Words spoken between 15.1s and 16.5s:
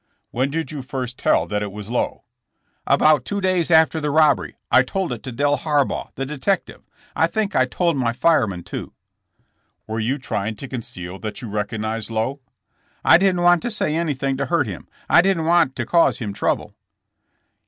didn't want to cause him